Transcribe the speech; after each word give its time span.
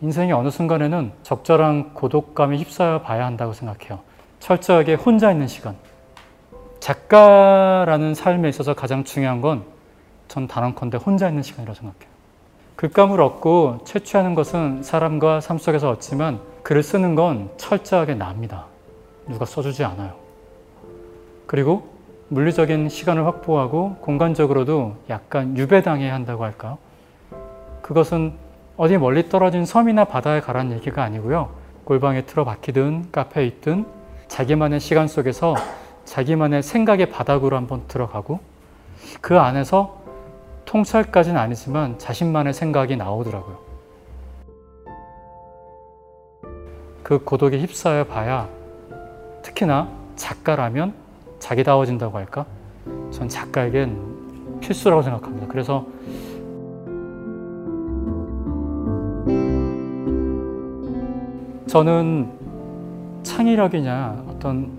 인생의 0.00 0.32
어느 0.32 0.50
순간에는 0.50 1.12
적절한 1.22 1.94
고독감에 1.94 2.56
휩싸여 2.58 3.02
봐야 3.02 3.26
한다고 3.26 3.52
생각해요. 3.52 4.00
철저하게 4.40 4.94
혼자 4.94 5.32
있는 5.32 5.46
시간. 5.48 5.76
작가라는 6.80 8.14
삶에 8.14 8.48
있어서 8.48 8.74
가장 8.74 9.04
중요한 9.04 9.40
건 9.40 9.78
전 10.28 10.46
단언컨대 10.46 10.98
혼자 10.98 11.28
있는 11.28 11.42
시간이라고 11.42 11.74
생각해요. 11.74 12.08
글감을 12.76 13.20
얻고 13.20 13.80
채취하는 13.84 14.34
것은 14.34 14.82
사람과 14.82 15.40
삶 15.40 15.58
속에서 15.58 15.90
얻지만 15.90 16.38
글을 16.62 16.82
쓰는 16.82 17.14
건 17.14 17.50
철저하게 17.56 18.14
납니다. 18.14 18.66
누가 19.26 19.44
써주지 19.44 19.82
않아요. 19.84 20.12
그리고 21.46 21.88
물리적인 22.28 22.90
시간을 22.90 23.26
확보하고 23.26 23.96
공간적으로도 24.00 24.96
약간 25.08 25.56
유배당해야 25.56 26.12
한다고 26.14 26.44
할까요? 26.44 26.78
그것은 27.82 28.34
어디 28.78 28.96
멀리 28.96 29.28
떨어진 29.28 29.66
섬이나 29.66 30.04
바다에 30.04 30.40
가라는 30.40 30.76
얘기가 30.76 31.02
아니고요. 31.02 31.50
골방에 31.84 32.22
틀어박히든 32.22 33.10
카페에 33.10 33.44
있든 33.46 33.84
자기만의 34.28 34.78
시간 34.78 35.08
속에서 35.08 35.56
자기만의 36.04 36.62
생각의 36.62 37.10
바닥으로 37.10 37.56
한번 37.56 37.82
들어가고 37.88 38.38
그 39.20 39.36
안에서 39.36 40.00
통찰까지는 40.64 41.40
아니지만 41.40 41.98
자신만의 41.98 42.54
생각이 42.54 42.96
나오더라고요. 42.96 43.58
그 47.02 47.18
고독에 47.24 47.58
휩싸여 47.58 48.04
봐야 48.04 48.48
특히나 49.42 49.88
작가라면 50.14 50.94
자기다워진다고 51.40 52.16
할까? 52.16 52.46
전 53.10 53.28
작가에겐 53.28 54.60
필수라고 54.60 55.02
생각합니다. 55.02 55.48
그래서 55.48 55.84
저는 61.68 62.30
창의력이냐 63.22 64.24
어떤 64.30 64.70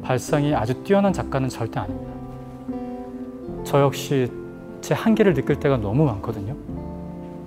발상이 0.00 0.54
아주 0.54 0.80
뛰어난 0.84 1.12
작가는 1.12 1.48
절대 1.48 1.80
아닙니다. 1.80 2.12
저 3.64 3.80
역시 3.80 4.30
제 4.80 4.94
한계를 4.94 5.34
느낄 5.34 5.58
때가 5.58 5.76
너무 5.76 6.04
많거든요. 6.04 6.54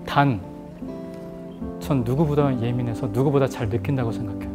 단, 0.05 0.41
전 1.79 2.03
누구보다 2.03 2.61
예민해서 2.61 3.07
누구보다 3.07 3.47
잘 3.47 3.69
느낀다고 3.69 4.11
생각해요. 4.11 4.51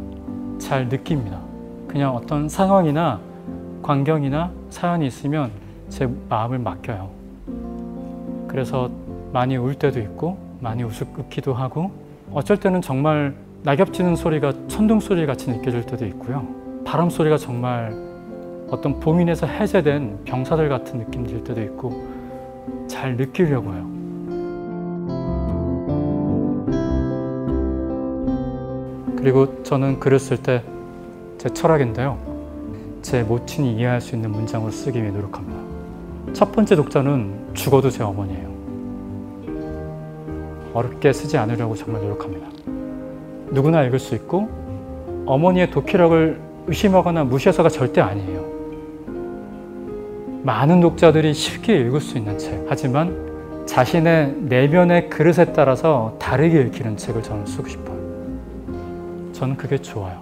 잘 0.59 0.87
느낍니다. 0.87 1.39
그냥 1.87 2.15
어떤 2.15 2.47
상황이나 2.47 3.19
광경이나 3.81 4.51
사연이 4.69 5.07
있으면 5.07 5.49
제 5.89 6.07
마음을 6.29 6.59
맡겨요. 6.59 7.09
그래서 8.47 8.91
많이 9.33 9.57
울 9.57 9.73
때도 9.73 9.99
있고, 9.99 10.37
많이 10.59 10.83
우습기도 10.83 11.55
하고, 11.55 11.91
어쩔 12.31 12.57
때는 12.57 12.81
정말 12.81 13.33
낙엽 13.63 13.93
치는 13.93 14.15
소리가 14.15 14.53
천둥 14.67 14.99
소리 14.99 15.25
같이 15.25 15.49
느껴질 15.49 15.85
때도 15.85 16.05
있고요. 16.07 16.47
바람 16.85 17.09
소리가 17.09 17.37
정말 17.37 17.93
어떤 18.69 18.99
봉인에서 18.99 19.47
해제된 19.47 20.19
병사들 20.25 20.69
같은 20.69 20.99
느낌 20.99 21.25
들 21.25 21.43
때도 21.43 21.61
있고, 21.61 22.07
잘 22.87 23.15
느끼려고 23.15 23.73
해요. 23.73 23.89
그리고 29.17 29.63
저는 29.63 29.99
글을 29.99 30.19
쓸 30.19 30.37
때 30.37 30.63
제 31.39 31.47
철학인데요. 31.47 32.19
제 33.01 33.23
모친이 33.23 33.77
이해할 33.77 34.01
수 34.01 34.13
있는 34.13 34.29
문장으로 34.29 34.71
쓰기 34.71 35.01
위해 35.01 35.09
노력합니다. 35.09 35.57
첫 36.33 36.51
번째 36.51 36.75
독자는 36.75 37.51
죽어도 37.53 37.89
제 37.89 38.03
어머니예요. 38.03 38.49
어렵게 40.73 41.13
쓰지 41.13 41.37
않으려고 41.37 41.75
정말 41.75 42.01
노력합니다. 42.01 42.49
누구나 43.51 43.83
읽을 43.83 43.99
수 43.99 44.15
있고 44.15 44.49
어머니의 45.25 45.71
독해력을 45.71 46.39
의심하거나 46.67 47.23
무시해서가 47.23 47.69
절대 47.69 48.01
아니에요. 48.01 48.49
많은 50.43 50.79
독자들이 50.81 51.33
쉽게 51.33 51.79
읽을 51.79 51.99
수 51.99 52.17
있는 52.17 52.37
책. 52.37 52.65
하지만 52.67 53.65
자신의 53.65 54.35
내면의 54.41 55.09
그릇에 55.09 55.53
따라서 55.53 56.15
다르게 56.19 56.61
읽히는 56.61 56.97
책을 56.97 57.21
저는 57.21 57.45
쓰고 57.45 57.67
싶어요. 57.67 57.99
저는 59.33 59.57
그게 59.57 59.77
좋아요. 59.77 60.21